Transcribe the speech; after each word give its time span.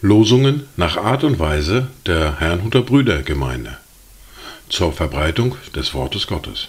Losungen 0.00 0.68
nach 0.76 0.98
Art 0.98 1.24
und 1.24 1.38
Weise 1.38 1.88
der 2.04 2.38
Herrnhuter 2.38 2.82
Brüdergemeinde 2.82 3.78
zur 4.68 4.92
Verbreitung 4.92 5.56
des 5.74 5.94
Wortes 5.94 6.26
Gottes. 6.26 6.68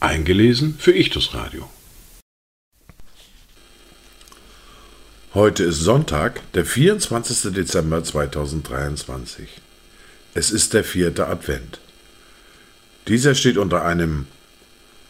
Eingelesen 0.00 0.76
für 0.78 0.92
Ichtus 0.92 1.32
Radio. 1.32 1.70
Heute 5.32 5.64
ist 5.64 5.80
Sonntag, 5.80 6.42
der 6.52 6.66
24. 6.66 7.54
Dezember 7.54 8.04
2023. 8.04 9.48
Es 10.34 10.50
ist 10.50 10.74
der 10.74 10.84
vierte 10.84 11.26
Advent. 11.26 11.80
Dieser 13.08 13.34
steht 13.34 13.56
unter 13.56 13.82
einem 13.82 14.26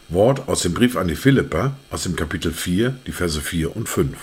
Wort 0.09 0.47
aus 0.47 0.61
dem 0.61 0.73
Brief 0.73 0.95
an 0.95 1.09
die 1.09 1.17
Philipper, 1.17 1.75
aus 1.91 2.03
dem 2.03 2.15
Kapitel 2.15 2.53
4, 2.53 2.95
die 3.05 3.11
Verse 3.11 3.41
4 3.41 3.75
und 3.75 3.89
5. 3.89 4.17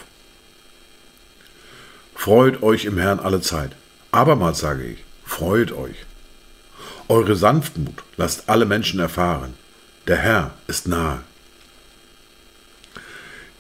Freut 2.15 2.63
euch 2.63 2.87
im 2.87 2.97
Herrn 2.97 3.21
alle 3.21 3.43
Zeit. 3.43 3.73
Abermals 4.11 4.61
sage 4.61 4.85
ich, 4.85 5.05
freut 5.27 5.73
euch. 5.73 5.97
Eure 7.09 7.37
Sanftmut 7.37 8.03
lasst 8.17 8.49
alle 8.49 8.65
Menschen 8.65 8.99
erfahren. 8.99 9.53
Der 10.07 10.17
Herr 10.17 10.55
ist 10.69 10.89
nahe. 10.89 11.21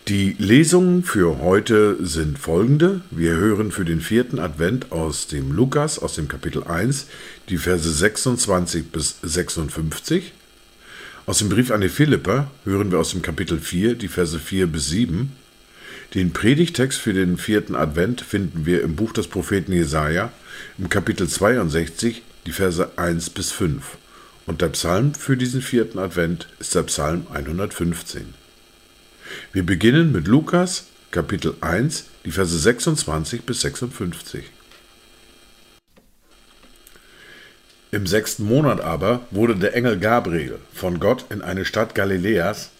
Die 0.09 0.34
Lesungen 0.38 1.02
für 1.02 1.41
heute 1.41 1.97
sind 2.06 2.38
folgende. 2.38 3.02
Wir 3.11 3.33
hören 3.33 3.70
für 3.70 3.84
den 3.84 4.00
vierten 4.00 4.38
Advent 4.38 4.92
aus 4.92 5.27
dem 5.27 5.52
Lukas, 5.52 5.98
aus 5.98 6.14
dem 6.14 6.28
Kapitel 6.28 6.64
1, 6.64 7.06
die 7.50 7.59
Verse 7.59 7.91
26 7.91 8.91
bis 8.91 9.16
56. 9.22 10.33
Aus 11.27 11.38
dem 11.38 11.48
Brief 11.48 11.70
an 11.70 11.80
die 11.80 11.88
Philipper 11.88 12.51
hören 12.66 12.91
wir 12.91 12.98
aus 12.98 13.12
dem 13.12 13.23
Kapitel 13.23 13.59
4, 13.59 13.95
die 13.95 14.08
Verse 14.08 14.39
4 14.39 14.67
bis 14.67 14.89
7. 14.89 15.33
Den 16.12 16.34
Predigtext 16.34 16.98
für 16.98 17.14
den 17.14 17.39
vierten 17.39 17.75
Advent 17.75 18.20
finden 18.20 18.66
wir 18.66 18.83
im 18.83 18.94
Buch 18.94 19.14
des 19.14 19.27
Propheten 19.27 19.72
Jesaja, 19.72 20.33
im 20.77 20.91
Kapitel 20.91 21.27
62, 21.27 22.22
die 22.44 22.53
Verse 22.53 22.98
1 22.98 23.31
bis 23.31 23.53
5. 23.53 23.97
Und 24.44 24.61
der 24.61 24.69
Psalm 24.69 25.14
für 25.14 25.39
diesen 25.39 25.62
vierten 25.62 25.98
Advent 25.98 26.47
ist 26.58 26.75
der 26.75 26.83
Psalm 26.83 27.27
115. 27.33 28.34
Wir 29.55 29.64
beginnen 29.64 30.12
mit 30.12 30.28
Lukas, 30.28 30.88
Kapitel 31.11 31.55
1, 31.62 32.05
die 32.27 32.33
Verse 32.33 32.59
26 32.59 33.44
bis 33.44 33.62
56. 33.62 34.44
Im 37.95 38.09
sechsten 38.09 38.42
Monat 38.42 38.81
aber 38.81 39.20
wurde 39.31 39.55
der 39.55 39.77
Engel 39.77 40.00
Gabriel 40.00 40.59
von 40.73 40.98
Gott 40.98 41.27
in 41.31 41.42
eine 41.42 41.64
Stadt 41.64 41.95
Galiläas 41.95 42.70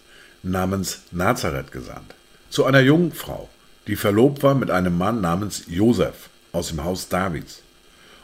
namens 0.43 1.03
Nazareth 1.11 1.71
gesandt 1.71 2.13
zu 2.49 2.65
einer 2.65 2.81
jungen 2.81 3.13
Frau, 3.13 3.47
die 3.87 3.95
verlobt 3.95 4.43
war 4.43 4.55
mit 4.55 4.69
einem 4.69 4.97
Mann 4.97 5.21
namens 5.21 5.63
Josef 5.69 6.27
aus 6.51 6.67
dem 6.67 6.83
Haus 6.83 7.07
Davids. 7.07 7.61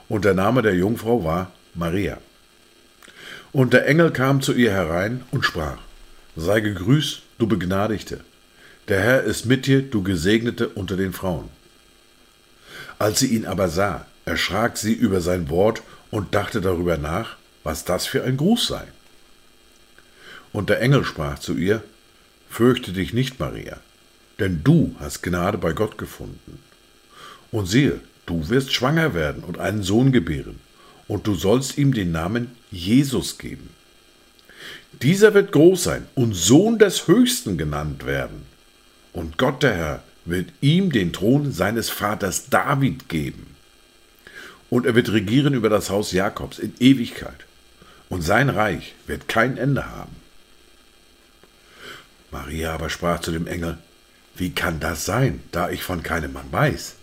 Und 0.09 0.25
der 0.25 0.33
Name 0.33 0.63
der 0.63 0.75
Jungfrau 0.75 1.23
war 1.23 1.53
Maria. 1.75 2.17
Und 3.53 3.71
der 3.71 3.87
Engel 3.87 4.11
kam 4.11 4.41
zu 4.41 4.51
ihr 4.51 4.71
herein 4.71 5.23
und 5.31 5.45
sprach, 5.45 5.77
Sei 6.35 6.59
gegrüßt, 6.59 7.21
du 7.37 7.47
Begnadigte, 7.47 8.19
der 8.89 8.99
Herr 8.99 9.23
ist 9.23 9.45
mit 9.45 9.65
dir, 9.65 9.81
du 9.81 10.03
Gesegnete 10.03 10.67
unter 10.67 10.97
den 10.97 11.13
Frauen. 11.13 11.47
Als 12.99 13.19
sie 13.21 13.27
ihn 13.27 13.45
aber 13.45 13.69
sah, 13.69 14.05
erschrak 14.25 14.77
sie 14.77 14.93
über 14.93 15.21
sein 15.21 15.49
Wort 15.49 15.83
und 16.11 16.35
dachte 16.35 16.61
darüber 16.61 16.97
nach, 16.97 17.37
was 17.63 17.85
das 17.85 18.05
für 18.05 18.23
ein 18.23 18.37
Gruß 18.37 18.67
sei. 18.67 18.83
Und 20.53 20.69
der 20.69 20.81
Engel 20.81 21.03
sprach 21.03 21.39
zu 21.39 21.55
ihr, 21.55 21.81
Fürchte 22.49 22.91
dich 22.91 23.13
nicht, 23.13 23.39
Maria, 23.39 23.77
denn 24.39 24.61
du 24.63 24.93
hast 24.99 25.23
Gnade 25.23 25.57
bei 25.57 25.71
Gott 25.71 25.97
gefunden. 25.97 26.59
Und 27.49 27.67
siehe, 27.67 28.01
du 28.25 28.49
wirst 28.49 28.73
schwanger 28.73 29.13
werden 29.13 29.43
und 29.43 29.57
einen 29.57 29.83
Sohn 29.83 30.11
gebären, 30.11 30.59
und 31.07 31.27
du 31.27 31.35
sollst 31.35 31.77
ihm 31.77 31.93
den 31.93 32.11
Namen 32.11 32.51
Jesus 32.69 33.37
geben. 33.37 33.69
Dieser 35.01 35.33
wird 35.33 35.51
groß 35.51 35.83
sein 35.83 36.07
und 36.15 36.33
Sohn 36.33 36.77
des 36.77 37.07
Höchsten 37.07 37.57
genannt 37.57 38.05
werden. 38.05 38.43
Und 39.13 39.37
Gott 39.37 39.63
der 39.63 39.73
Herr 39.73 40.03
wird 40.25 40.49
ihm 40.61 40.91
den 40.91 41.11
Thron 41.13 41.51
seines 41.51 41.89
Vaters 41.89 42.49
David 42.49 43.09
geben. 43.09 43.50
Und 44.71 44.85
er 44.85 44.95
wird 44.95 45.11
regieren 45.11 45.53
über 45.53 45.69
das 45.69 45.89
Haus 45.89 46.13
Jakobs 46.13 46.57
in 46.57 46.73
Ewigkeit. 46.79 47.45
Und 48.07 48.21
sein 48.21 48.49
Reich 48.49 48.95
wird 49.05 49.27
kein 49.27 49.57
Ende 49.57 49.85
haben. 49.91 50.15
Maria 52.31 52.73
aber 52.73 52.89
sprach 52.89 53.19
zu 53.19 53.31
dem 53.31 53.47
Engel, 53.47 53.77
wie 54.35 54.51
kann 54.51 54.79
das 54.79 55.05
sein, 55.05 55.43
da 55.51 55.69
ich 55.69 55.83
von 55.83 56.03
keinem 56.03 56.31
Mann 56.31 56.49
weiß? 56.51 56.95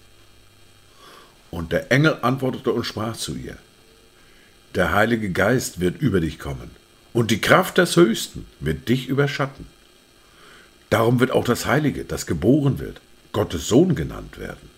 Und 1.50 1.72
der 1.72 1.92
Engel 1.92 2.16
antwortete 2.22 2.72
und 2.72 2.84
sprach 2.84 3.16
zu 3.16 3.36
ihr, 3.36 3.58
Der 4.74 4.94
Heilige 4.94 5.30
Geist 5.30 5.78
wird 5.78 6.00
über 6.00 6.20
dich 6.20 6.38
kommen, 6.38 6.70
und 7.12 7.30
die 7.30 7.40
Kraft 7.42 7.76
des 7.76 7.96
Höchsten 7.96 8.46
wird 8.60 8.88
dich 8.88 9.08
überschatten. 9.08 9.66
Darum 10.88 11.20
wird 11.20 11.32
auch 11.32 11.44
das 11.44 11.66
Heilige, 11.66 12.04
das 12.04 12.24
geboren 12.24 12.78
wird, 12.78 13.02
Gottes 13.32 13.68
Sohn 13.68 13.94
genannt 13.94 14.38
werden. 14.38 14.77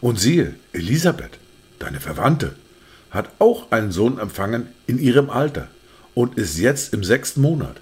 Und 0.00 0.18
siehe, 0.20 0.54
Elisabeth, 0.72 1.38
deine 1.78 2.00
Verwandte, 2.00 2.54
hat 3.10 3.30
auch 3.38 3.70
einen 3.70 3.92
Sohn 3.92 4.18
empfangen 4.18 4.68
in 4.86 4.98
ihrem 4.98 5.30
Alter 5.30 5.68
und 6.14 6.36
ist 6.36 6.58
jetzt 6.58 6.92
im 6.92 7.04
sechsten 7.04 7.40
Monat 7.40 7.76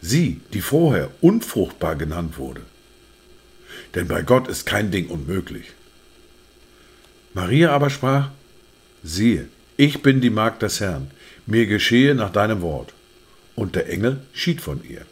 sie, 0.00 0.40
die 0.52 0.60
vorher 0.60 1.10
unfruchtbar 1.20 1.96
genannt 1.96 2.38
wurde. 2.38 2.62
Denn 3.94 4.08
bei 4.08 4.22
Gott 4.22 4.48
ist 4.48 4.66
kein 4.66 4.90
Ding 4.90 5.08
unmöglich. 5.08 5.66
Maria 7.34 7.70
aber 7.70 7.90
sprach, 7.90 8.30
siehe, 9.02 9.48
ich 9.76 10.02
bin 10.02 10.20
die 10.20 10.30
Magd 10.30 10.62
des 10.62 10.80
Herrn, 10.80 11.10
mir 11.46 11.66
geschehe 11.66 12.14
nach 12.14 12.32
deinem 12.32 12.60
Wort. 12.60 12.92
Und 13.54 13.74
der 13.74 13.88
Engel 13.88 14.20
schied 14.32 14.60
von 14.60 14.82
ihr. 14.84 15.04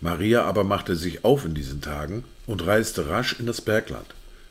Maria 0.00 0.44
aber 0.44 0.64
machte 0.64 0.94
sich 0.94 1.24
auf 1.24 1.44
in 1.44 1.54
diesen 1.54 1.80
Tagen 1.80 2.24
und 2.46 2.66
reiste 2.66 3.08
rasch 3.08 3.36
in 3.38 3.46
das 3.46 3.60
Bergland, 3.60 4.06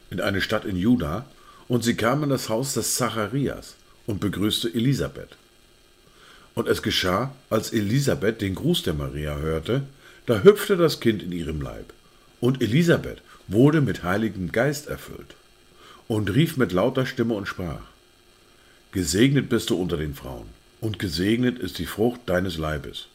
in 0.09 0.19
eine 0.19 0.41
Stadt 0.41 0.65
in 0.65 0.75
Juda, 0.75 1.25
und 1.67 1.83
sie 1.83 1.95
kam 1.95 2.23
in 2.23 2.29
das 2.29 2.49
Haus 2.49 2.73
des 2.73 2.95
Zacharias 2.95 3.75
und 4.05 4.19
begrüßte 4.19 4.73
Elisabeth. 4.73 5.37
Und 6.55 6.67
es 6.67 6.81
geschah, 6.81 7.33
als 7.49 7.71
Elisabeth 7.71 8.41
den 8.41 8.55
Gruß 8.55 8.83
der 8.83 8.93
Maria 8.93 9.37
hörte, 9.37 9.83
da 10.25 10.43
hüpfte 10.43 10.75
das 10.75 10.99
Kind 10.99 11.21
in 11.23 11.31
ihrem 11.31 11.61
Leib. 11.61 11.93
Und 12.39 12.61
Elisabeth 12.61 13.21
wurde 13.47 13.81
mit 13.81 14.03
Heiligem 14.03 14.51
Geist 14.51 14.87
erfüllt 14.87 15.35
und 16.07 16.33
rief 16.33 16.57
mit 16.57 16.71
lauter 16.71 17.05
Stimme 17.05 17.33
und 17.33 17.47
sprach, 17.47 17.81
Gesegnet 18.91 19.49
bist 19.49 19.69
du 19.69 19.75
unter 19.75 19.97
den 19.97 20.15
Frauen, 20.15 20.47
und 20.81 20.99
gesegnet 20.99 21.59
ist 21.59 21.77
die 21.77 21.85
Frucht 21.85 22.21
deines 22.25 22.57
Leibes. 22.57 23.07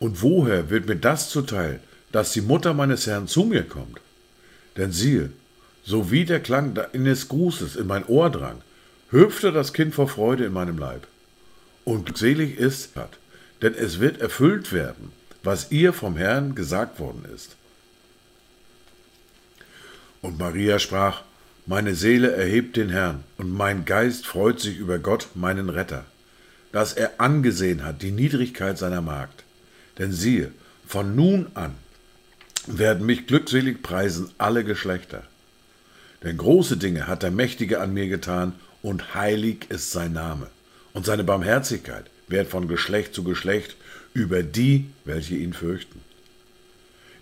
Und 0.00 0.22
woher 0.22 0.70
wird 0.70 0.88
mir 0.88 0.96
das 0.96 1.30
zuteil, 1.30 1.78
dass 2.10 2.32
die 2.32 2.40
Mutter 2.40 2.74
meines 2.74 3.06
Herrn 3.06 3.28
zu 3.28 3.44
mir 3.44 3.62
kommt? 3.62 4.00
Denn 4.76 4.90
siehe, 4.90 5.30
so 5.84 6.10
wie 6.10 6.24
der 6.24 6.40
Klang 6.40 6.74
deines 6.74 7.28
Grußes 7.28 7.76
in 7.76 7.86
mein 7.86 8.06
Ohr 8.06 8.30
drang, 8.30 8.62
hüpfte 9.10 9.52
das 9.52 9.72
Kind 9.72 9.94
vor 9.94 10.08
Freude 10.08 10.46
in 10.46 10.52
meinem 10.52 10.78
Leib 10.78 11.06
und 11.84 12.16
selig 12.16 12.58
ist, 12.58 12.96
hat, 12.96 13.18
denn 13.62 13.74
es 13.74 14.00
wird 14.00 14.20
erfüllt 14.20 14.72
werden, 14.72 15.12
was 15.42 15.70
ihr 15.70 15.92
vom 15.92 16.16
Herrn 16.16 16.54
gesagt 16.54 16.98
worden 16.98 17.24
ist. 17.34 17.56
Und 20.22 20.38
Maria 20.38 20.78
sprach, 20.78 21.22
meine 21.66 21.94
Seele 21.94 22.32
erhebt 22.32 22.76
den 22.76 22.90
Herrn, 22.90 23.24
und 23.38 23.52
mein 23.52 23.84
Geist 23.84 24.26
freut 24.26 24.60
sich 24.60 24.78
über 24.78 24.98
Gott, 24.98 25.28
meinen 25.34 25.68
Retter, 25.68 26.04
dass 26.72 26.92
er 26.92 27.12
angesehen 27.18 27.84
hat 27.84 28.02
die 28.02 28.12
Niedrigkeit 28.12 28.78
seiner 28.78 29.00
Magd. 29.00 29.44
Denn 30.00 30.12
siehe, 30.12 30.50
von 30.86 31.14
nun 31.14 31.46
an 31.54 31.74
werden 32.66 33.06
mich 33.06 33.26
glückselig 33.26 33.82
preisen 33.82 34.30
alle 34.38 34.64
Geschlechter. 34.64 35.22
Denn 36.24 36.36
große 36.36 36.78
Dinge 36.78 37.06
hat 37.06 37.22
der 37.22 37.30
Mächtige 37.30 37.80
an 37.80 37.94
mir 37.94 38.08
getan, 38.08 38.54
und 38.82 39.14
heilig 39.14 39.66
ist 39.68 39.92
sein 39.92 40.14
Name 40.14 40.48
und 40.94 41.04
seine 41.04 41.22
Barmherzigkeit 41.22 42.06
währt 42.28 42.48
von 42.48 42.66
Geschlecht 42.66 43.14
zu 43.14 43.24
Geschlecht 43.24 43.76
über 44.14 44.42
die, 44.42 44.86
welche 45.04 45.36
ihn 45.36 45.52
fürchten. 45.52 46.00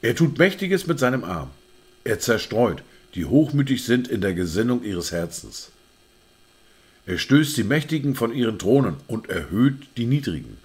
Er 0.01 0.15
tut 0.15 0.39
Mächtiges 0.39 0.87
mit 0.87 1.01
seinem 1.01 1.25
Arm. 1.25 1.51
Er 2.05 2.21
zerstreut, 2.21 2.85
die 3.17 3.25
hochmütig 3.25 3.85
sind 3.85 4.07
in 4.07 4.21
der 4.21 4.35
Gesinnung 4.35 4.85
ihres 4.85 5.11
Herzens. 5.11 5.73
Er 7.07 7.19
stößt 7.19 7.57
die 7.57 7.65
Mächtigen 7.65 8.15
von 8.15 8.33
ihren 8.33 8.59
Thronen 8.59 8.99
und 9.09 9.29
erhöht 9.29 9.89
die 9.97 10.07
Niedrigen. 10.07 10.59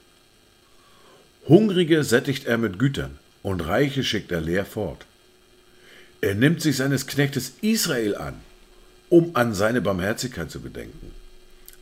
Hungrige 1.47 2.03
sättigt 2.03 2.45
er 2.45 2.57
mit 2.57 2.79
Gütern 2.79 3.17
und 3.41 3.61
Reiche 3.61 4.03
schickt 4.03 4.31
er 4.31 4.41
leer 4.41 4.65
fort. 4.65 5.05
Er 6.21 6.35
nimmt 6.35 6.61
sich 6.61 6.77
seines 6.77 7.07
Knechtes 7.07 7.53
Israel 7.61 8.15
an, 8.15 8.35
um 9.09 9.31
an 9.35 9.53
seine 9.53 9.81
Barmherzigkeit 9.81 10.49
zu 10.49 10.61
gedenken 10.61 11.11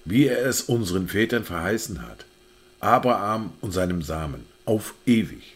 wie 0.06 0.28
er 0.28 0.46
es 0.46 0.62
unseren 0.62 1.08
Vätern 1.08 1.44
verheißen 1.44 2.02
hat, 2.02 2.26
Abraham 2.80 3.52
und 3.62 3.72
seinem 3.72 4.02
Samen, 4.02 4.42
auf 4.66 4.94
ewig. 5.06 5.56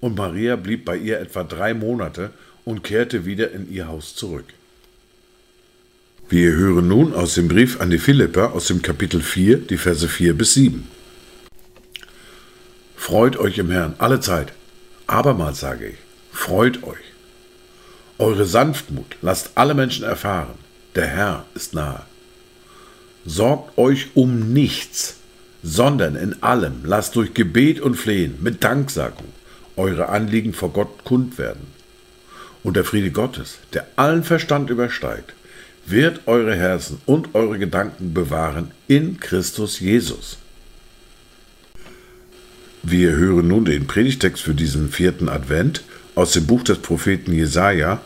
Und 0.00 0.16
Maria 0.16 0.56
blieb 0.56 0.84
bei 0.84 0.96
ihr 0.96 1.20
etwa 1.20 1.44
drei 1.44 1.74
Monate 1.74 2.30
und 2.64 2.84
kehrte 2.84 3.24
wieder 3.24 3.52
in 3.52 3.72
ihr 3.72 3.88
Haus 3.88 4.14
zurück. 4.14 4.46
Wir 6.28 6.52
hören 6.52 6.88
nun 6.88 7.14
aus 7.14 7.34
dem 7.34 7.48
Brief 7.48 7.80
an 7.80 7.90
die 7.90 7.98
Philipper 7.98 8.52
aus 8.52 8.66
dem 8.66 8.82
Kapitel 8.82 9.20
4, 9.20 9.58
die 9.58 9.76
Verse 9.76 10.08
4 10.08 10.34
bis 10.34 10.54
7. 10.54 10.86
Freut 13.02 13.36
euch 13.36 13.58
im 13.58 13.68
Herrn 13.68 13.96
alle 13.98 14.20
Zeit. 14.20 14.52
Abermals 15.08 15.58
sage 15.58 15.88
ich, 15.88 15.96
freut 16.30 16.84
euch. 16.84 17.02
Eure 18.18 18.46
Sanftmut 18.46 19.16
lasst 19.22 19.50
alle 19.56 19.74
Menschen 19.74 20.04
erfahren. 20.04 20.54
Der 20.94 21.08
Herr 21.08 21.44
ist 21.56 21.74
nahe. 21.74 22.02
Sorgt 23.26 23.76
euch 23.76 24.10
um 24.14 24.52
nichts, 24.52 25.16
sondern 25.64 26.14
in 26.14 26.44
allem 26.44 26.84
lasst 26.84 27.16
durch 27.16 27.34
Gebet 27.34 27.80
und 27.80 27.96
Flehen 27.96 28.38
mit 28.40 28.62
Danksagung 28.62 29.32
eure 29.74 30.08
Anliegen 30.08 30.54
vor 30.54 30.72
Gott 30.72 31.02
kund 31.02 31.38
werden. 31.38 31.66
Und 32.62 32.76
der 32.76 32.84
Friede 32.84 33.10
Gottes, 33.10 33.58
der 33.72 33.84
allen 33.96 34.22
Verstand 34.22 34.70
übersteigt, 34.70 35.34
wird 35.86 36.20
eure 36.26 36.54
Herzen 36.54 37.02
und 37.06 37.34
eure 37.34 37.58
Gedanken 37.58 38.14
bewahren 38.14 38.70
in 38.86 39.18
Christus 39.18 39.80
Jesus. 39.80 40.38
Wir 42.84 43.12
hören 43.12 43.46
nun 43.46 43.64
den 43.64 43.86
Predigtext 43.86 44.42
für 44.42 44.54
diesen 44.54 44.90
vierten 44.90 45.28
Advent 45.28 45.84
aus 46.16 46.32
dem 46.32 46.48
Buch 46.48 46.64
des 46.64 46.78
Propheten 46.78 47.32
Jesaja, 47.32 48.00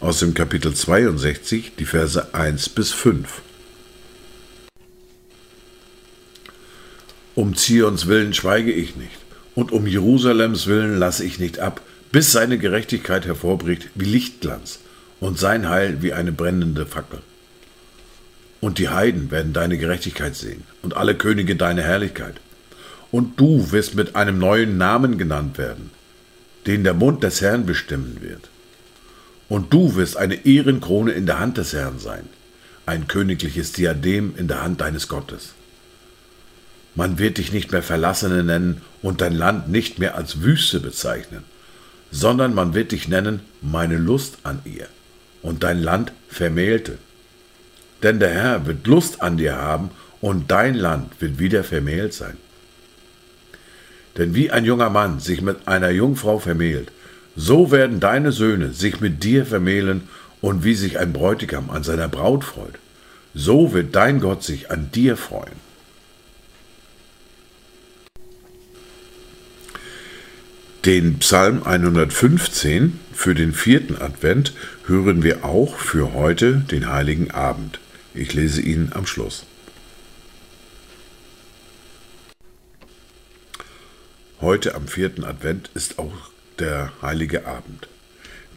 aus 0.00 0.20
dem 0.20 0.32
Kapitel 0.32 0.72
62, 0.72 1.72
die 1.78 1.84
Verse 1.84 2.34
1 2.34 2.70
bis 2.70 2.92
5. 2.92 3.42
Um 7.34 7.54
Zions 7.56 8.06
willen 8.06 8.32
schweige 8.32 8.72
ich 8.72 8.96
nicht, 8.96 9.18
und 9.54 9.70
um 9.70 9.86
Jerusalems 9.86 10.66
willen 10.66 10.98
lasse 10.98 11.24
ich 11.24 11.38
nicht 11.38 11.58
ab, 11.58 11.82
bis 12.10 12.32
seine 12.32 12.56
Gerechtigkeit 12.56 13.26
hervorbricht 13.26 13.90
wie 13.94 14.06
Lichtglanz 14.06 14.78
und 15.20 15.38
sein 15.38 15.68
Heil 15.68 16.00
wie 16.00 16.14
eine 16.14 16.32
brennende 16.32 16.86
Fackel. 16.86 17.20
Und 18.62 18.78
die 18.78 18.88
Heiden 18.88 19.30
werden 19.30 19.52
deine 19.52 19.76
Gerechtigkeit 19.76 20.36
sehen 20.36 20.64
und 20.80 20.96
alle 20.96 21.16
Könige 21.16 21.54
deine 21.54 21.82
Herrlichkeit 21.82 22.40
und 23.12 23.38
du 23.38 23.70
wirst 23.70 23.94
mit 23.94 24.16
einem 24.16 24.38
neuen 24.38 24.78
Namen 24.78 25.18
genannt 25.18 25.58
werden, 25.58 25.90
den 26.66 26.82
der 26.82 26.94
Mund 26.94 27.22
des 27.22 27.40
Herrn 27.40 27.66
bestimmen 27.66 28.18
wird. 28.20 28.48
Und 29.48 29.72
du 29.72 29.94
wirst 29.94 30.16
eine 30.16 30.46
Ehrenkrone 30.46 31.12
in 31.12 31.26
der 31.26 31.38
Hand 31.38 31.58
des 31.58 31.74
Herrn 31.74 31.98
sein, 31.98 32.24
ein 32.86 33.06
königliches 33.06 33.72
Diadem 33.72 34.34
in 34.36 34.48
der 34.48 34.62
Hand 34.62 34.80
deines 34.80 35.08
Gottes. 35.08 35.52
Man 36.94 37.18
wird 37.18 37.38
dich 37.38 37.52
nicht 37.52 37.70
mehr 37.70 37.82
Verlassene 37.82 38.42
nennen 38.42 38.80
und 39.02 39.20
dein 39.20 39.34
Land 39.34 39.68
nicht 39.68 39.98
mehr 39.98 40.14
als 40.16 40.40
Wüste 40.40 40.80
bezeichnen, 40.80 41.44
sondern 42.10 42.54
man 42.54 42.74
wird 42.74 42.92
dich 42.92 43.08
nennen 43.08 43.40
meine 43.60 43.96
Lust 43.96 44.38
an 44.42 44.60
ihr 44.64 44.86
und 45.42 45.62
dein 45.62 45.82
Land 45.82 46.12
Vermählte. 46.28 46.96
Denn 48.02 48.20
der 48.20 48.30
Herr 48.30 48.66
wird 48.66 48.86
Lust 48.86 49.20
an 49.20 49.36
dir 49.36 49.56
haben 49.56 49.90
und 50.22 50.50
dein 50.50 50.74
Land 50.74 51.20
wird 51.20 51.38
wieder 51.38 51.62
vermählt 51.62 52.14
sein. 52.14 52.36
Denn 54.18 54.34
wie 54.34 54.50
ein 54.50 54.64
junger 54.64 54.90
Mann 54.90 55.20
sich 55.20 55.42
mit 55.42 55.68
einer 55.68 55.90
Jungfrau 55.90 56.38
vermählt, 56.38 56.92
so 57.34 57.70
werden 57.70 57.98
deine 57.98 58.32
Söhne 58.32 58.72
sich 58.72 59.00
mit 59.00 59.24
dir 59.24 59.46
vermählen, 59.46 60.08
und 60.42 60.64
wie 60.64 60.74
sich 60.74 60.98
ein 60.98 61.14
Bräutigam 61.14 61.70
an 61.70 61.84
seiner 61.84 62.08
Braut 62.08 62.44
freut, 62.44 62.74
so 63.32 63.72
wird 63.72 63.94
dein 63.94 64.20
Gott 64.20 64.42
sich 64.42 64.70
an 64.70 64.90
dir 64.92 65.16
freuen. 65.16 65.72
Den 70.84 71.20
Psalm 71.20 71.62
115 71.62 72.98
für 73.14 73.36
den 73.36 73.54
vierten 73.54 73.96
Advent 74.02 74.52
hören 74.86 75.22
wir 75.22 75.44
auch 75.44 75.76
für 75.76 76.12
heute, 76.12 76.64
den 76.72 76.90
heiligen 76.92 77.30
Abend. 77.30 77.78
Ich 78.14 78.34
lese 78.34 78.60
ihn 78.60 78.90
am 78.92 79.06
Schluss. 79.06 79.46
Heute 84.42 84.74
am 84.74 84.88
vierten 84.88 85.22
Advent 85.22 85.70
ist 85.72 86.00
auch 86.00 86.32
der 86.58 86.92
heilige 87.00 87.46
Abend. 87.46 87.86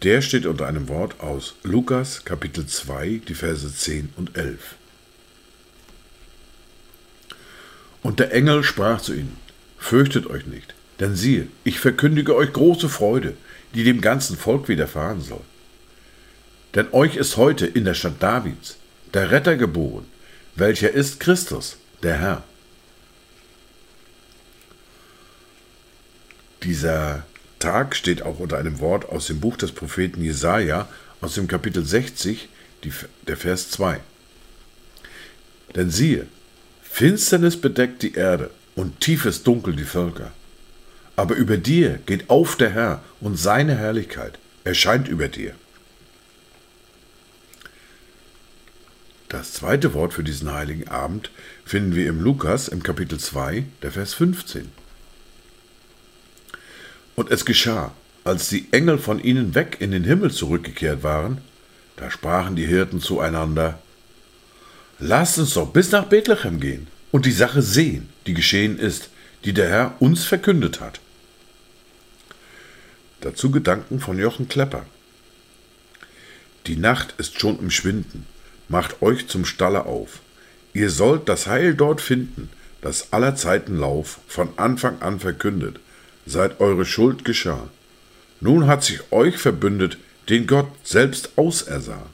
Der 0.02 0.24
steht 0.24 0.48
unter 0.48 0.66
einem 0.66 0.90
Wort 0.90 1.20
aus 1.20 1.54
Lukas 1.62 2.26
Kapitel 2.26 2.66
2, 2.66 3.22
die 3.28 3.36
Verse 3.36 3.72
10 3.72 4.12
und 4.18 4.36
11. 4.36 4.78
Und 8.02 8.20
der 8.20 8.34
Engel 8.34 8.64
sprach 8.64 9.00
zu 9.00 9.14
ihnen, 9.14 9.38
Fürchtet 9.78 10.26
euch 10.26 10.48
nicht, 10.48 10.74
denn 11.00 11.16
siehe, 11.16 11.50
ich 11.64 11.80
verkündige 11.80 12.36
euch 12.36 12.52
große 12.52 12.90
Freude, 12.90 13.38
die 13.76 13.84
dem 13.84 14.02
ganzen 14.02 14.38
Volk 14.38 14.68
widerfahren 14.68 15.22
soll. 15.22 15.46
Denn 16.74 16.88
euch 16.94 17.16
ist 17.16 17.38
heute 17.38 17.68
in 17.68 17.86
der 17.86 17.94
Stadt 17.94 18.24
Davids 18.24 18.78
der 19.14 19.30
Retter 19.30 19.56
geboren, 19.56 20.08
welcher 20.56 20.90
ist 20.90 21.20
Christus, 21.20 21.78
der 22.02 22.18
Herr. 22.18 22.44
Dieser 26.66 27.24
Tag 27.60 27.96
steht 27.96 28.24
auch 28.24 28.40
unter 28.40 28.58
einem 28.58 28.80
Wort 28.80 29.08
aus 29.08 29.28
dem 29.28 29.40
Buch 29.40 29.56
des 29.56 29.72
Propheten 29.72 30.24
Jesaja, 30.24 30.90
aus 31.22 31.36
dem 31.36 31.48
Kapitel 31.48 31.86
60, 31.86 32.50
die, 32.84 32.92
der 33.28 33.38
Vers 33.38 33.70
2. 33.70 34.00
Denn 35.76 35.92
siehe, 35.92 36.26
Finsternis 36.82 37.62
bedeckt 37.62 38.02
die 38.02 38.16
Erde 38.16 38.50
und 38.74 39.00
tiefes 39.00 39.44
Dunkel 39.44 39.76
die 39.76 39.84
Völker. 39.84 40.32
Aber 41.16 41.36
über 41.36 41.58
dir 41.58 42.00
geht 42.08 42.32
auf 42.32 42.56
der 42.56 42.72
Herr 42.72 43.04
und 43.22 43.38
seine 43.38 43.78
Herrlichkeit 43.78 44.40
erscheint 44.64 45.08
über 45.08 45.28
dir. 45.28 45.54
Das 49.30 49.54
zweite 49.54 49.94
Wort 49.94 50.14
für 50.16 50.24
diesen 50.24 50.52
heiligen 50.52 50.88
Abend 50.88 51.30
finden 51.64 51.96
wir 51.96 52.10
im 52.10 52.22
Lukas 52.22 52.68
im 52.68 52.82
Kapitel 52.82 53.20
2, 53.20 53.66
der 53.84 53.92
Vers 53.92 54.16
15. 54.16 54.85
Und 57.16 57.32
es 57.32 57.46
geschah, 57.46 57.94
als 58.24 58.50
die 58.50 58.68
Engel 58.72 58.98
von 58.98 59.24
ihnen 59.24 59.56
weg 59.56 59.78
in 59.80 59.92
den 59.92 60.04
Himmel 60.04 60.32
zurückgekehrt 60.32 61.04
waren, 61.04 61.40
da 61.96 62.12
sprachen 62.12 62.56
die 62.56 62.66
Hirten 62.66 63.00
zueinander, 63.00 63.80
Lasst 65.00 65.38
uns 65.40 65.54
doch 65.54 65.72
bis 65.72 65.92
nach 65.92 66.06
Bethlehem 66.06 66.60
gehen 66.60 66.88
und 67.12 67.26
die 67.26 67.32
Sache 67.32 67.62
sehen, 67.62 68.10
die 68.28 68.34
geschehen 68.34 68.80
ist, 68.80 69.10
die 69.44 69.54
der 69.54 69.70
Herr 69.70 69.96
uns 70.00 70.24
verkündet 70.24 70.80
hat. 70.80 71.02
Dazu 73.22 73.52
Gedanken 73.52 74.00
von 74.00 74.18
Jochen 74.18 74.48
Klepper. 74.48 74.86
Die 76.68 76.78
Nacht 76.78 77.16
ist 77.18 77.40
schon 77.40 77.60
im 77.60 77.72
Schwinden, 77.72 78.26
macht 78.70 79.02
euch 79.02 79.28
zum 79.28 79.46
Stalle 79.46 79.86
auf. 79.86 80.22
Ihr 80.74 80.90
sollt 80.90 81.30
das 81.30 81.48
Heil 81.48 81.76
dort 81.76 82.02
finden, 82.02 82.50
das 82.82 83.14
aller 83.14 83.36
Zeiten 83.36 83.78
Lauf 83.78 84.20
von 84.28 84.50
Anfang 84.58 85.02
an 85.02 85.20
verkündet, 85.20 85.80
seit 86.26 86.60
eure 86.60 86.86
Schuld 86.86 87.26
geschah. 87.26 87.70
Nun 88.42 88.68
hat 88.68 88.84
sich 88.84 89.12
euch 89.12 89.38
verbündet, 89.38 89.98
den 90.30 90.48
Gott 90.48 90.68
selbst 90.84 91.38
ausersah. 91.38 92.06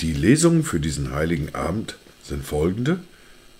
Die 0.00 0.12
Lesungen 0.12 0.64
für 0.64 0.80
diesen 0.80 1.12
heiligen 1.12 1.54
Abend 1.54 1.96
sind 2.22 2.44
folgende. 2.44 2.98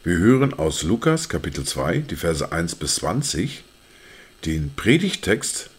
Wir 0.02 0.18
hören 0.18 0.52
aus 0.52 0.82
Lukas 0.82 1.28
Kapitel 1.28 1.64
2, 1.64 1.98
die 1.98 2.16
Verse 2.16 2.50
1 2.50 2.74
bis 2.74 2.96
20. 2.96 3.64
Den 4.44 4.72
Predigtext 4.74 5.70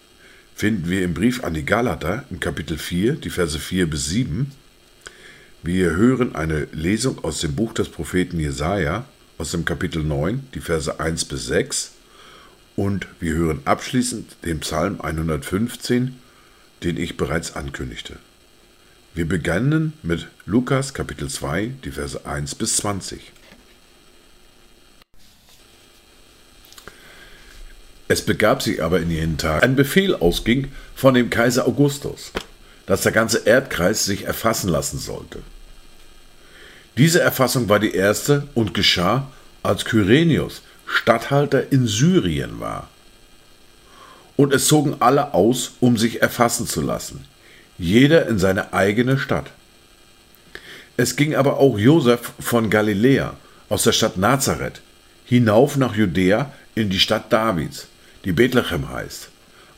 finden 0.55 0.89
wir 0.89 1.03
im 1.03 1.13
Brief 1.13 1.43
an 1.43 1.53
die 1.53 1.65
Galater 1.65 2.23
im 2.31 2.39
Kapitel 2.39 2.77
4, 2.77 3.13
die 3.13 3.29
Verse 3.29 3.59
4 3.59 3.87
bis 3.87 4.07
7. 4.07 4.51
Wir 5.61 5.95
hören 5.95 6.35
eine 6.35 6.67
Lesung 6.71 7.23
aus 7.23 7.41
dem 7.41 7.55
Buch 7.55 7.73
des 7.73 7.89
Propheten 7.89 8.39
Jesaja 8.39 9.05
aus 9.37 9.51
dem 9.51 9.65
Kapitel 9.65 10.03
9, 10.03 10.47
die 10.53 10.61
Verse 10.61 10.99
1 10.99 11.25
bis 11.25 11.47
6. 11.47 11.91
Und 12.75 13.07
wir 13.19 13.33
hören 13.35 13.61
abschließend 13.65 14.35
den 14.43 14.59
Psalm 14.59 14.99
115, 15.01 16.19
den 16.83 16.97
ich 16.97 17.15
bereits 17.15 17.55
ankündigte. 17.55 18.17
Wir 19.13 19.27
beginnen 19.27 19.93
mit 20.03 20.27
Lukas 20.45 20.93
Kapitel 20.93 21.29
2, 21.29 21.71
die 21.85 21.91
Verse 21.91 22.25
1 22.25 22.55
bis 22.55 22.75
20. 22.77 23.31
Es 28.09 28.23
begab 28.23 28.61
sich 28.61 28.83
aber 28.83 28.99
in 28.99 29.09
jenen 29.09 29.37
Tagen, 29.37 29.63
ein 29.63 29.75
Befehl 29.75 30.13
ausging 30.13 30.67
von 30.95 31.13
dem 31.13 31.29
Kaiser 31.29 31.65
Augustus, 31.65 32.33
dass 32.85 33.01
der 33.01 33.13
ganze 33.13 33.39
Erdkreis 33.45 34.03
sich 34.03 34.25
erfassen 34.25 34.69
lassen 34.69 34.99
sollte. 34.99 35.39
Diese 36.97 37.21
Erfassung 37.21 37.67
war 37.67 37.79
die 37.79 37.95
erste 37.95 38.47
und 38.53 38.73
geschah, 38.73 39.31
als 39.63 39.85
Kyrenius 39.85 40.61
Statthalter 40.85 41.71
in 41.71 41.87
Syrien 41.87 42.59
war. 42.59 42.89
Und 44.35 44.53
es 44.53 44.67
zogen 44.67 44.97
alle 44.99 45.33
aus, 45.33 45.73
um 45.79 45.97
sich 45.97 46.21
erfassen 46.21 46.67
zu 46.67 46.81
lassen, 46.81 47.25
jeder 47.77 48.27
in 48.27 48.37
seine 48.37 48.73
eigene 48.73 49.17
Stadt. 49.17 49.51
Es 50.97 51.15
ging 51.15 51.35
aber 51.35 51.57
auch 51.57 51.77
Josef 51.77 52.33
von 52.39 52.69
Galiläa 52.69 53.35
aus 53.69 53.83
der 53.83 53.91
Stadt 53.91 54.17
Nazareth, 54.17 54.81
hinauf 55.25 55.77
nach 55.77 55.95
Judäa 55.95 56.51
in 56.75 56.89
die 56.89 56.99
Stadt 56.99 57.31
Davids, 57.31 57.87
die 58.23 58.31
Bethlehem 58.31 58.89
heißt, 58.89 59.29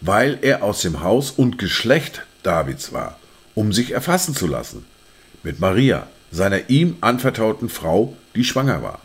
weil 0.02 0.38
er 0.42 0.64
aus 0.64 0.82
dem 0.82 1.02
Haus 1.02 1.32
und 1.32 1.58
Geschlecht 1.58 2.24
Davids 2.44 2.94
war, 2.94 3.20
um 3.56 3.74
sich 3.74 3.92
erfassen 3.92 4.36
zu 4.36 4.48
lassen, 4.48 4.86
mit 5.44 5.60
Maria, 5.60 6.08
seiner 6.32 6.70
ihm 6.70 6.98
anvertrauten 7.02 7.70
Frau, 7.70 8.16
die 8.36 8.44
schwanger 8.44 8.84
war. 8.84 9.02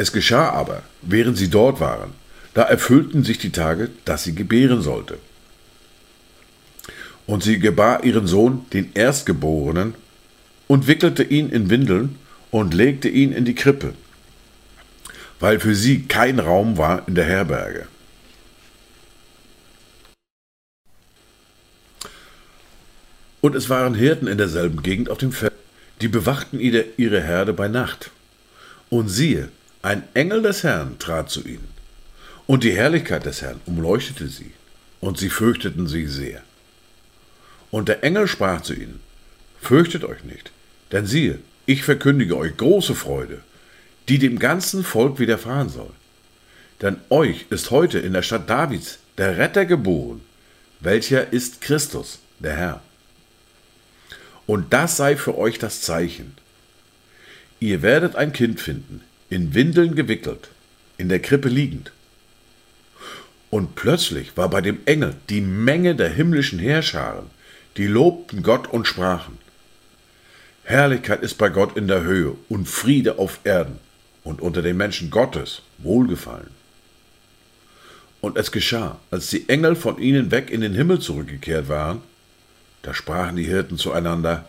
Es 0.00 0.12
geschah 0.12 0.48
aber, 0.48 0.82
während 1.02 1.36
sie 1.36 1.50
dort 1.50 1.78
waren, 1.78 2.14
da 2.54 2.62
erfüllten 2.62 3.22
sich 3.22 3.36
die 3.36 3.52
Tage, 3.52 3.90
dass 4.06 4.24
sie 4.24 4.34
gebären 4.34 4.80
sollte. 4.80 5.18
Und 7.26 7.42
sie 7.42 7.58
gebar 7.58 8.02
ihren 8.02 8.26
Sohn, 8.26 8.64
den 8.72 8.92
Erstgeborenen, 8.94 9.92
und 10.68 10.86
wickelte 10.86 11.22
ihn 11.22 11.50
in 11.50 11.68
Windeln 11.68 12.16
und 12.50 12.72
legte 12.72 13.10
ihn 13.10 13.30
in 13.30 13.44
die 13.44 13.54
Krippe, 13.54 13.92
weil 15.38 15.60
für 15.60 15.74
sie 15.74 16.04
kein 16.04 16.38
Raum 16.38 16.78
war 16.78 17.06
in 17.06 17.14
der 17.14 17.26
Herberge. 17.26 17.86
Und 23.42 23.54
es 23.54 23.68
waren 23.68 23.94
Hirten 23.94 24.28
in 24.28 24.38
derselben 24.38 24.82
Gegend 24.82 25.10
auf 25.10 25.18
dem 25.18 25.32
Feld, 25.32 25.52
die 26.00 26.08
bewachten 26.08 26.58
ihre 26.58 27.20
Herde 27.20 27.52
bei 27.52 27.68
Nacht. 27.68 28.10
Und 28.88 29.10
siehe, 29.10 29.50
ein 29.82 30.02
Engel 30.14 30.42
des 30.42 30.62
Herrn 30.62 30.98
trat 30.98 31.30
zu 31.30 31.42
ihnen, 31.42 31.68
und 32.46 32.64
die 32.64 32.72
Herrlichkeit 32.72 33.24
des 33.24 33.42
Herrn 33.42 33.60
umleuchtete 33.66 34.28
sie, 34.28 34.52
und 35.00 35.18
sie 35.18 35.30
fürchteten 35.30 35.86
sich 35.86 36.10
sehr. 36.10 36.42
Und 37.70 37.88
der 37.88 38.04
Engel 38.04 38.26
sprach 38.26 38.60
zu 38.60 38.74
ihnen, 38.74 39.00
Fürchtet 39.60 40.04
euch 40.04 40.24
nicht, 40.24 40.50
denn 40.90 41.06
siehe, 41.06 41.38
ich 41.66 41.82
verkündige 41.82 42.36
euch 42.36 42.56
große 42.56 42.94
Freude, 42.94 43.42
die 44.08 44.18
dem 44.18 44.38
ganzen 44.38 44.84
Volk 44.84 45.18
widerfahren 45.18 45.68
soll. 45.68 45.92
Denn 46.82 46.96
euch 47.10 47.46
ist 47.50 47.70
heute 47.70 47.98
in 47.98 48.12
der 48.12 48.22
Stadt 48.22 48.48
Davids 48.48 48.98
der 49.18 49.36
Retter 49.36 49.66
geboren, 49.66 50.22
welcher 50.80 51.32
ist 51.32 51.60
Christus, 51.60 52.20
der 52.38 52.56
Herr. 52.56 52.82
Und 54.46 54.72
das 54.72 54.96
sei 54.96 55.16
für 55.16 55.36
euch 55.38 55.58
das 55.58 55.82
Zeichen. 55.82 56.34
Ihr 57.60 57.82
werdet 57.82 58.16
ein 58.16 58.32
Kind 58.32 58.60
finden, 58.60 59.02
in 59.30 59.54
Windeln 59.54 59.94
gewickelt, 59.94 60.50
in 60.98 61.08
der 61.08 61.20
Krippe 61.20 61.48
liegend. 61.48 61.92
Und 63.48 63.74
plötzlich 63.74 64.36
war 64.36 64.50
bei 64.50 64.60
dem 64.60 64.80
Engel 64.84 65.14
die 65.28 65.40
Menge 65.40 65.94
der 65.94 66.10
himmlischen 66.10 66.58
Heerscharen, 66.58 67.26
die 67.76 67.86
lobten 67.86 68.42
Gott 68.42 68.68
und 68.68 68.86
sprachen, 68.86 69.38
Herrlichkeit 70.70 71.22
ist 71.22 71.36
bei 71.36 71.48
Gott 71.48 71.76
in 71.76 71.88
der 71.88 72.02
Höhe 72.02 72.36
und 72.48 72.68
Friede 72.68 73.18
auf 73.18 73.40
Erden 73.42 73.80
und 74.22 74.40
unter 74.40 74.62
den 74.62 74.76
Menschen 74.76 75.10
Gottes 75.10 75.62
Wohlgefallen. 75.78 76.50
Und 78.20 78.36
es 78.36 78.52
geschah, 78.52 79.00
als 79.10 79.30
die 79.30 79.48
Engel 79.48 79.74
von 79.74 79.98
ihnen 79.98 80.30
weg 80.30 80.50
in 80.50 80.60
den 80.60 80.74
Himmel 80.74 81.00
zurückgekehrt 81.00 81.68
waren, 81.68 82.02
da 82.82 82.94
sprachen 82.94 83.36
die 83.36 83.44
Hirten 83.44 83.78
zueinander, 83.78 84.48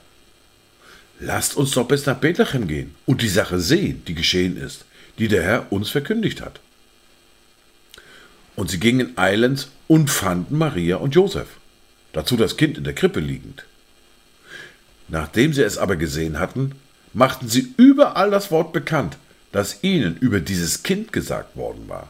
Lasst 1.23 1.55
uns 1.55 1.69
doch 1.69 1.87
bis 1.87 2.07
nach 2.07 2.17
Bethlehem 2.17 2.67
gehen 2.67 2.95
und 3.05 3.21
die 3.21 3.29
Sache 3.29 3.59
sehen, 3.59 4.03
die 4.07 4.15
geschehen 4.15 4.57
ist, 4.57 4.85
die 5.19 5.27
der 5.27 5.43
Herr 5.43 5.71
uns 5.71 5.91
verkündigt 5.91 6.41
hat. 6.41 6.59
Und 8.55 8.71
sie 8.71 8.79
gingen 8.79 9.15
eilends 9.19 9.69
und 9.87 10.09
fanden 10.09 10.57
Maria 10.57 10.95
und 10.95 11.13
Josef, 11.13 11.47
dazu 12.11 12.37
das 12.37 12.57
Kind 12.57 12.79
in 12.79 12.85
der 12.85 12.95
Krippe 12.95 13.19
liegend. 13.19 13.65
Nachdem 15.09 15.53
sie 15.53 15.61
es 15.61 15.77
aber 15.77 15.95
gesehen 15.95 16.39
hatten, 16.39 16.71
machten 17.13 17.47
sie 17.47 17.71
überall 17.77 18.31
das 18.31 18.49
Wort 18.49 18.73
bekannt, 18.73 19.17
das 19.51 19.83
ihnen 19.83 20.17
über 20.17 20.39
dieses 20.39 20.81
Kind 20.81 21.13
gesagt 21.13 21.55
worden 21.55 21.87
war. 21.87 22.09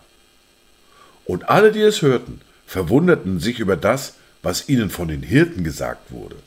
Und 1.25 1.50
alle, 1.50 1.74
die 1.74 1.82
es 1.82 2.01
hörten, 2.01 2.39
verwunderten 2.65 3.41
sich 3.41 3.60
über 3.60 3.75
das, 3.75 4.13
was 4.41 4.70
ihnen 4.70 4.89
von 4.89 5.10
den 5.10 5.22
Hirten 5.22 5.65
gesagt 5.65 6.12
wurde. 6.13 6.38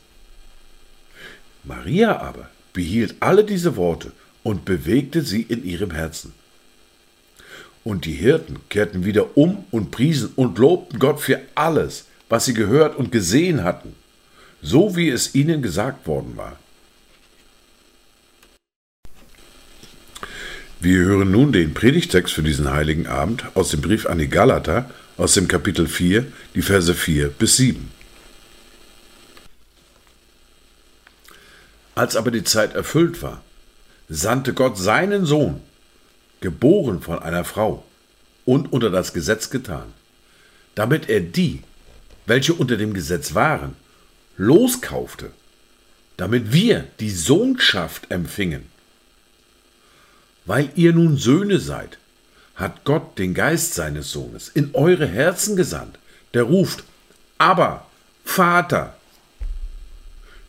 Maria 1.63 2.19
aber 2.19 2.49
behielt 2.75 3.15
alle 3.21 3.43
diese 3.43 3.75
Worte 3.75 4.11
und 4.43 4.65
bewegte 4.65 5.23
sie 5.23 5.41
in 5.41 5.65
ihrem 5.65 5.89
Herzen. 5.89 6.33
Und 7.83 8.05
die 8.05 8.13
Hirten 8.13 8.59
kehrten 8.69 9.05
wieder 9.05 9.35
um 9.37 9.63
und 9.71 9.89
priesen 9.89 10.29
und 10.35 10.59
lobten 10.59 10.99
Gott 10.99 11.19
für 11.19 11.41
alles, 11.55 12.05
was 12.29 12.45
sie 12.45 12.53
gehört 12.53 12.95
und 12.95 13.11
gesehen 13.11 13.63
hatten, 13.63 13.95
so 14.61 14.95
wie 14.95 15.09
es 15.09 15.33
ihnen 15.33 15.63
gesagt 15.63 16.05
worden 16.05 16.33
war. 16.35 16.59
Wir 20.79 20.99
hören 20.99 21.31
nun 21.31 21.51
den 21.51 21.73
Predigtext 21.73 22.33
für 22.33 22.43
diesen 22.43 22.71
heiligen 22.71 23.07
Abend 23.07 23.45
aus 23.55 23.69
dem 23.69 23.81
Brief 23.81 24.05
an 24.05 24.19
die 24.19 24.27
Galater 24.27 24.89
aus 25.17 25.33
dem 25.33 25.47
Kapitel 25.47 25.87
4, 25.87 26.27
die 26.53 26.61
Verse 26.61 26.93
4 26.93 27.29
bis 27.29 27.57
7. 27.57 27.94
Als 31.95 32.17
aber 32.17 32.29
die 32.29 32.43
Zeit 32.43 32.75
erfüllt 32.75 33.21
war, 33.21 33.41
sandte 34.09 34.53
Gott 34.53 34.77
seinen 34.77 35.25
Sohn, 35.25 35.61
geboren 36.41 37.01
von 37.01 37.19
einer 37.19 37.45
Frau 37.45 37.83
und 38.43 38.71
unter 38.71 38.89
das 38.89 39.13
Gesetz 39.13 39.49
getan, 39.49 39.93
damit 40.75 41.09
er 41.09 41.21
die, 41.21 41.63
welche 42.25 42.53
unter 42.53 42.77
dem 42.77 42.93
Gesetz 42.93 43.33
waren, 43.33 43.75
loskaufte, 44.37 45.31
damit 46.17 46.51
wir 46.51 46.85
die 46.99 47.09
Sohnschaft 47.09 48.11
empfingen. 48.11 48.65
Weil 50.45 50.69
ihr 50.75 50.93
nun 50.93 51.17
Söhne 51.17 51.59
seid, 51.59 51.97
hat 52.55 52.83
Gott 52.83 53.17
den 53.17 53.33
Geist 53.33 53.73
seines 53.73 54.11
Sohnes 54.11 54.49
in 54.49 54.71
eure 54.73 55.07
Herzen 55.07 55.55
gesandt, 55.55 55.97
der 56.33 56.43
ruft, 56.43 56.83
aber 57.37 57.87
Vater, 58.23 58.97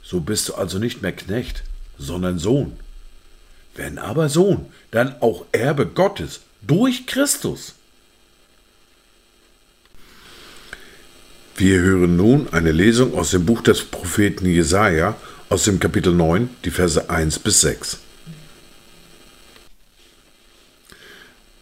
so 0.08 0.20
bist 0.20 0.48
du 0.48 0.54
also 0.54 0.78
nicht 0.78 1.02
mehr 1.02 1.12
Knecht, 1.12 1.64
sondern 1.98 2.38
Sohn. 2.38 2.78
Wenn 3.74 3.98
aber 3.98 4.28
Sohn, 4.28 4.66
dann 4.92 5.20
auch 5.20 5.44
Erbe 5.50 5.84
Gottes 5.84 6.42
durch 6.62 7.06
Christus. 7.06 7.74
Wir 11.56 11.80
hören 11.80 12.16
nun 12.16 12.52
eine 12.52 12.70
Lesung 12.70 13.18
aus 13.18 13.32
dem 13.32 13.46
Buch 13.46 13.62
des 13.62 13.82
Propheten 13.82 14.46
Jesaja 14.46 15.16
aus 15.48 15.64
dem 15.64 15.80
Kapitel 15.80 16.12
9, 16.12 16.50
die 16.64 16.70
Verse 16.70 17.10
1 17.10 17.40
bis 17.40 17.62
6. 17.62 17.98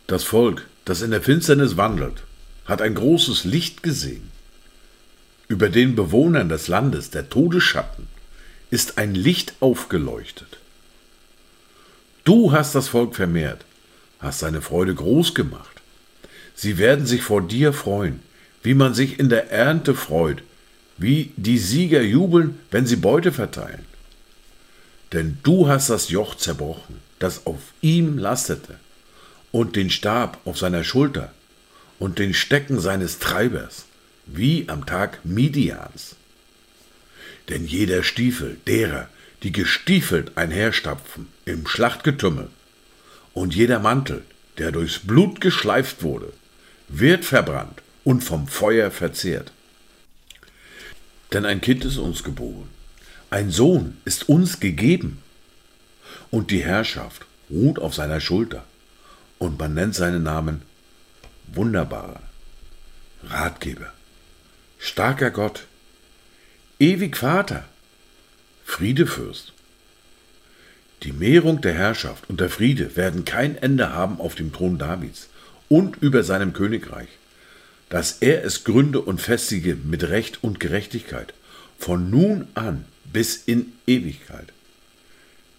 Das 0.06 0.22
Volk, 0.22 0.66
das 0.84 1.00
in 1.00 1.12
der 1.12 1.22
Finsternis 1.22 1.78
wandelt, 1.78 2.24
hat 2.66 2.82
ein 2.82 2.94
großes 2.94 3.44
Licht 3.44 3.82
gesehen. 3.82 4.30
Über 5.48 5.70
den 5.70 5.94
Bewohnern 5.94 6.50
des 6.50 6.68
Landes, 6.68 7.10
der 7.10 7.30
Todesschatten, 7.30 8.13
ist 8.74 8.98
ein 8.98 9.14
Licht 9.14 9.54
aufgeleuchtet. 9.60 10.58
Du 12.24 12.50
hast 12.50 12.74
das 12.74 12.88
Volk 12.88 13.14
vermehrt, 13.14 13.64
hast 14.18 14.40
seine 14.40 14.62
Freude 14.62 14.96
groß 14.96 15.32
gemacht. 15.32 15.80
Sie 16.56 16.76
werden 16.76 17.06
sich 17.06 17.22
vor 17.22 17.40
dir 17.40 17.72
freuen, 17.72 18.18
wie 18.64 18.74
man 18.74 18.92
sich 18.92 19.20
in 19.20 19.28
der 19.28 19.52
Ernte 19.52 19.94
freut, 19.94 20.42
wie 20.98 21.32
die 21.36 21.58
Sieger 21.58 22.02
jubeln, 22.02 22.58
wenn 22.72 22.84
sie 22.84 22.96
Beute 22.96 23.30
verteilen. 23.30 23.84
Denn 25.12 25.38
du 25.44 25.68
hast 25.68 25.88
das 25.88 26.08
Joch 26.08 26.34
zerbrochen, 26.34 26.96
das 27.20 27.46
auf 27.46 27.60
ihm 27.80 28.18
lastete, 28.18 28.80
und 29.52 29.76
den 29.76 29.90
Stab 29.90 30.40
auf 30.44 30.58
seiner 30.58 30.82
Schulter 30.82 31.32
und 32.00 32.18
den 32.18 32.34
Stecken 32.34 32.80
seines 32.80 33.20
Treibers, 33.20 33.84
wie 34.26 34.68
am 34.68 34.84
Tag 34.84 35.20
Midians. 35.24 36.16
Denn 37.48 37.66
jeder 37.66 38.02
Stiefel 38.02 38.56
derer, 38.66 39.08
die 39.42 39.52
gestiefelt 39.52 40.36
einherstapfen 40.36 41.28
im 41.44 41.66
Schlachtgetümmel, 41.66 42.48
und 43.34 43.54
jeder 43.54 43.80
Mantel, 43.80 44.22
der 44.58 44.72
durchs 44.72 45.00
Blut 45.00 45.40
geschleift 45.40 46.02
wurde, 46.02 46.32
wird 46.88 47.24
verbrannt 47.24 47.82
und 48.04 48.22
vom 48.22 48.46
Feuer 48.46 48.90
verzehrt. 48.90 49.52
Denn 51.32 51.44
ein 51.44 51.60
Kind 51.60 51.84
ist 51.84 51.96
uns 51.96 52.22
geboren, 52.22 52.68
ein 53.30 53.50
Sohn 53.50 53.96
ist 54.04 54.28
uns 54.28 54.60
gegeben, 54.60 55.20
und 56.30 56.50
die 56.50 56.62
Herrschaft 56.62 57.26
ruht 57.50 57.78
auf 57.78 57.94
seiner 57.94 58.20
Schulter, 58.20 58.64
und 59.38 59.58
man 59.58 59.74
nennt 59.74 59.94
seinen 59.94 60.22
Namen 60.22 60.62
Wunderbarer, 61.48 62.22
Ratgeber, 63.24 63.92
starker 64.78 65.30
Gott, 65.30 65.66
ewig 66.78 67.16
Vater, 67.16 67.64
Friedefürst. 68.64 69.52
Die 71.02 71.12
Mehrung 71.12 71.60
der 71.60 71.74
Herrschaft 71.74 72.28
und 72.28 72.40
der 72.40 72.48
Friede 72.48 72.96
werden 72.96 73.24
kein 73.24 73.56
Ende 73.56 73.92
haben 73.92 74.20
auf 74.20 74.34
dem 74.34 74.52
Thron 74.52 74.78
Davids 74.78 75.28
und 75.68 75.96
über 75.96 76.22
seinem 76.22 76.52
Königreich, 76.52 77.08
dass 77.90 78.18
er 78.20 78.44
es 78.44 78.64
gründe 78.64 79.00
und 79.00 79.20
festige 79.20 79.76
mit 79.76 80.04
Recht 80.04 80.42
und 80.42 80.60
Gerechtigkeit, 80.60 81.34
von 81.78 82.10
nun 82.10 82.48
an 82.54 82.86
bis 83.12 83.36
in 83.36 83.72
Ewigkeit. 83.86 84.52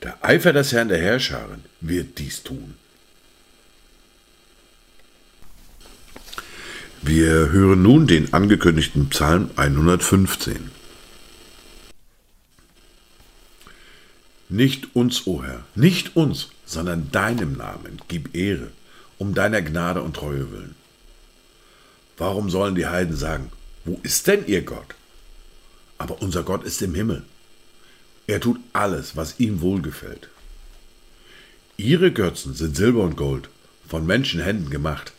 Der 0.04 0.18
Eifer 0.24 0.54
des 0.54 0.72
Herrn 0.72 0.90
der 0.90 1.02
Herrscharen 1.02 1.64
wird 1.82 2.18
dies 2.18 2.44
tun. 2.44 2.76
Wir 7.02 7.52
hören 7.52 7.84
nun 7.84 8.08
den 8.08 8.34
angekündigten 8.34 9.10
Psalm 9.10 9.52
115. 9.56 10.75
Nicht 14.50 14.96
uns, 14.96 15.26
o 15.26 15.38
oh 15.38 15.44
Herr, 15.44 15.64
nicht 15.76 16.16
uns, 16.16 16.50
sondern 16.66 17.12
deinem 17.12 17.58
Namen 17.58 18.00
gib 18.08 18.36
Ehre, 18.36 18.70
um 19.18 19.34
deiner 19.34 19.62
Gnade 19.62 20.02
und 20.02 20.16
Treue 20.16 20.52
willen. 20.52 20.76
Warum 22.18 22.50
sollen 22.50 22.76
die 22.76 22.88
Heiden 22.88 23.16
sagen, 23.16 23.52
wo 23.84 24.00
ist 24.04 24.28
denn 24.28 24.46
ihr 24.48 24.62
Gott? 24.62 24.96
Aber 25.98 26.22
unser 26.22 26.44
Gott 26.44 26.64
ist 26.64 26.82
im 26.82 26.96
Himmel. 26.96 27.24
Er 28.28 28.40
tut 28.40 28.60
alles, 28.74 29.16
was 29.16 29.40
ihm 29.40 29.62
wohlgefällt. 29.62 30.30
Ihre 31.78 32.12
Götzen 32.12 32.54
sind 32.54 32.76
Silber 32.76 33.04
und 33.04 33.18
Gold, 33.18 33.50
von 33.88 34.06
Menschenhänden 34.06 34.70
gemacht. 34.70 35.14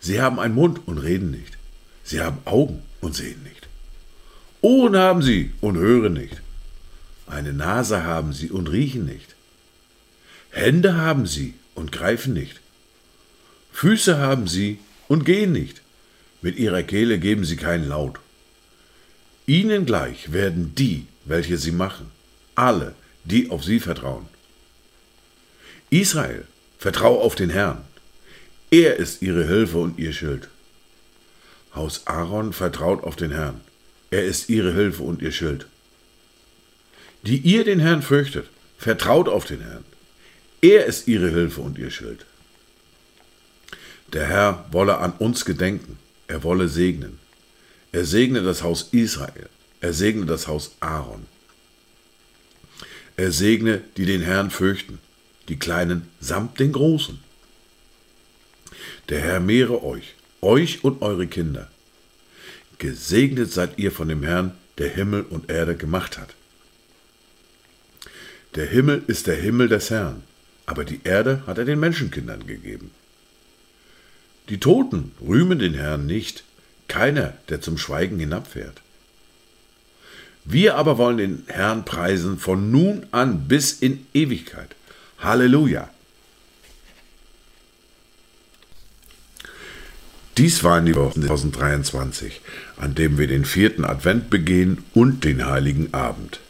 Sie 0.00 0.20
haben 0.20 0.38
einen 0.38 0.54
Mund 0.54 0.80
und 0.86 0.98
reden 0.98 1.30
nicht. 1.30 1.58
Sie 2.04 2.20
haben 2.20 2.38
Augen 2.44 2.82
und 3.00 3.14
sehen 3.14 3.42
nicht. 3.42 3.68
Ohren 4.60 4.96
haben 4.96 5.22
sie 5.22 5.52
und 5.60 5.76
hören 5.76 6.14
nicht. 6.14 6.40
Eine 7.28 7.52
Nase 7.52 8.04
haben 8.04 8.32
sie 8.32 8.50
und 8.50 8.68
riechen 8.68 9.04
nicht. 9.04 9.34
Hände 10.50 10.96
haben 10.96 11.26
sie 11.26 11.54
und 11.74 11.92
greifen 11.92 12.32
nicht. 12.32 12.60
Füße 13.72 14.18
haben 14.18 14.48
sie 14.48 14.78
und 15.08 15.24
gehen 15.24 15.52
nicht. 15.52 15.82
Mit 16.40 16.56
ihrer 16.56 16.82
Kehle 16.82 17.18
geben 17.18 17.44
sie 17.44 17.56
keinen 17.56 17.88
Laut. 17.88 18.18
Ihnen 19.46 19.86
gleich 19.86 20.32
werden 20.32 20.74
die, 20.74 21.06
welche 21.24 21.58
sie 21.58 21.72
machen, 21.72 22.10
alle, 22.54 22.94
die 23.24 23.50
auf 23.50 23.62
sie 23.62 23.80
vertrauen. 23.80 24.26
Israel, 25.90 26.46
vertrau 26.78 27.20
auf 27.20 27.34
den 27.34 27.50
Herrn. 27.50 27.82
Er 28.70 28.96
ist 28.96 29.22
ihre 29.22 29.46
Hilfe 29.46 29.78
und 29.78 29.98
ihr 29.98 30.12
Schild. 30.12 30.48
Haus 31.74 32.06
Aaron 32.06 32.52
vertraut 32.52 33.04
auf 33.04 33.16
den 33.16 33.30
Herrn. 33.30 33.60
Er 34.10 34.24
ist 34.24 34.48
ihre 34.48 34.72
Hilfe 34.72 35.02
und 35.02 35.22
ihr 35.22 35.32
Schild. 35.32 35.66
Die 37.22 37.38
ihr 37.38 37.64
den 37.64 37.80
Herrn 37.80 38.02
fürchtet, 38.02 38.46
vertraut 38.78 39.28
auf 39.28 39.44
den 39.44 39.60
Herrn. 39.60 39.84
Er 40.60 40.86
ist 40.86 41.08
ihre 41.08 41.30
Hilfe 41.30 41.60
und 41.60 41.78
ihr 41.78 41.90
Schild. 41.90 42.24
Der 44.12 44.26
Herr 44.26 44.66
wolle 44.70 44.98
an 44.98 45.12
uns 45.18 45.44
gedenken, 45.44 45.98
er 46.26 46.42
wolle 46.42 46.68
segnen. 46.68 47.18
Er 47.92 48.04
segne 48.04 48.42
das 48.42 48.62
Haus 48.62 48.88
Israel, 48.92 49.48
er 49.80 49.92
segne 49.92 50.26
das 50.26 50.46
Haus 50.46 50.72
Aaron. 50.80 51.26
Er 53.16 53.32
segne, 53.32 53.82
die 53.96 54.06
den 54.06 54.22
Herrn 54.22 54.50
fürchten, 54.50 54.98
die 55.48 55.58
Kleinen 55.58 56.08
samt 56.20 56.60
den 56.60 56.72
Großen. 56.72 57.18
Der 59.08 59.20
Herr 59.20 59.40
mehre 59.40 59.82
euch, 59.82 60.14
euch 60.40 60.84
und 60.84 61.02
eure 61.02 61.26
Kinder. 61.26 61.70
Gesegnet 62.78 63.50
seid 63.50 63.78
ihr 63.78 63.90
von 63.90 64.08
dem 64.08 64.22
Herrn, 64.22 64.52
der 64.78 64.88
Himmel 64.88 65.22
und 65.22 65.50
Erde 65.50 65.76
gemacht 65.76 66.18
hat. 66.18 66.34
Der 68.54 68.66
Himmel 68.66 69.02
ist 69.06 69.26
der 69.26 69.36
Himmel 69.36 69.68
des 69.68 69.90
Herrn, 69.90 70.22
aber 70.66 70.84
die 70.84 71.00
Erde 71.04 71.42
hat 71.46 71.58
er 71.58 71.64
den 71.64 71.80
Menschenkindern 71.80 72.46
gegeben. 72.46 72.90
Die 74.48 74.58
Toten 74.58 75.12
rühmen 75.20 75.58
den 75.58 75.74
Herrn 75.74 76.06
nicht, 76.06 76.44
keiner, 76.88 77.34
der 77.50 77.60
zum 77.60 77.76
Schweigen 77.76 78.18
hinabfährt. 78.18 78.80
Wir 80.44 80.76
aber 80.76 80.96
wollen 80.96 81.18
den 81.18 81.44
Herrn 81.48 81.84
preisen 81.84 82.38
von 82.38 82.70
nun 82.70 83.06
an 83.10 83.48
bis 83.48 83.72
in 83.72 84.06
Ewigkeit. 84.14 84.74
Halleluja. 85.18 85.90
Dies 90.38 90.64
waren 90.64 90.86
die 90.86 90.94
Wochen 90.94 91.20
2023, 91.22 92.40
an 92.76 92.94
dem 92.94 93.18
wir 93.18 93.26
den 93.26 93.44
vierten 93.44 93.84
Advent 93.84 94.30
begehen 94.30 94.84
und 94.94 95.24
den 95.24 95.44
heiligen 95.44 95.92
Abend. 95.92 96.40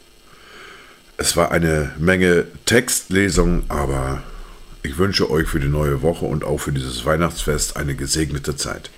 Es 1.21 1.35
war 1.35 1.51
eine 1.51 1.91
Menge 1.99 2.45
Textlesung, 2.63 3.63
aber 3.67 4.23
ich 4.83 4.97
wünsche 4.97 5.29
euch 5.29 5.49
für 5.49 5.59
die 5.59 5.67
neue 5.67 6.01
Woche 6.01 6.23
und 6.25 6.45
auch 6.45 6.59
für 6.59 6.71
dieses 6.71 7.03
Weihnachtsfest 7.03 7.75
eine 7.75 7.93
gesegnete 7.93 8.55
Zeit. 8.55 8.89